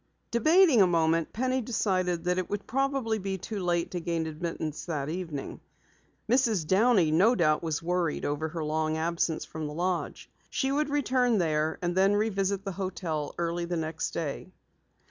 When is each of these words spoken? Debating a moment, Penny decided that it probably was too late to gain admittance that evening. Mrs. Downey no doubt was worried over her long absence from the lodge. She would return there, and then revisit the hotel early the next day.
Debating 0.31 0.81
a 0.81 0.87
moment, 0.87 1.31
Penny 1.31 1.61
decided 1.61 2.23
that 2.23 2.39
it 2.39 2.65
probably 2.65 3.19
was 3.19 3.37
too 3.39 3.59
late 3.59 3.91
to 3.91 3.99
gain 3.99 4.25
admittance 4.25 4.85
that 4.85 5.09
evening. 5.09 5.59
Mrs. 6.27 6.65
Downey 6.65 7.11
no 7.11 7.35
doubt 7.35 7.61
was 7.61 7.83
worried 7.83 8.25
over 8.25 8.49
her 8.49 8.63
long 8.63 8.97
absence 8.97 9.45
from 9.45 9.67
the 9.67 9.73
lodge. 9.75 10.27
She 10.49 10.71
would 10.71 10.89
return 10.89 11.37
there, 11.37 11.77
and 11.83 11.95
then 11.95 12.15
revisit 12.15 12.65
the 12.65 12.71
hotel 12.71 13.35
early 13.37 13.65
the 13.65 13.77
next 13.77 14.09
day. 14.09 14.49